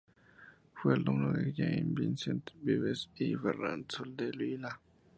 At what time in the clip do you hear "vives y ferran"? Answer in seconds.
2.59-3.85